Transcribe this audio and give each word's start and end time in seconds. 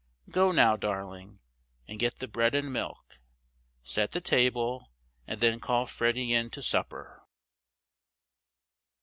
Go 0.31 0.51
now, 0.51 0.75
darling, 0.77 1.41
and 1.87 1.99
get 1.99 2.17
the 2.17 2.27
bread 2.27 2.55
and 2.55 2.73
milk; 2.73 3.19
set 3.83 4.09
the 4.09 4.19
table, 4.19 4.91
and 5.27 5.39
then 5.39 5.59
call 5.59 5.85
Freddy 5.85 6.33
in 6.33 6.49
to 6.49 6.63
supper." 6.63 7.21